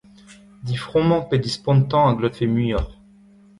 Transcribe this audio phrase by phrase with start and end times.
[0.67, 2.93] Difrommañ pe dispontañ a glotfe muioc'h